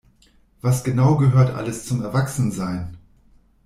Was 0.61 0.83
genau 0.83 1.15
gehört 1.17 1.51
alles 1.53 1.85
zum 1.85 2.01
Erwachsensein? 2.01 2.97